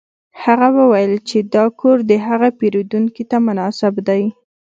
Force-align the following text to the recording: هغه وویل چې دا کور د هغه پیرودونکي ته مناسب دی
هغه 0.43 0.67
وویل 0.79 1.13
چې 1.29 1.37
دا 1.55 1.65
کور 1.79 1.97
د 2.09 2.13
هغه 2.27 2.47
پیرودونکي 2.59 3.23
ته 3.29 3.37
مناسب 3.47 3.93
دی 4.07 4.23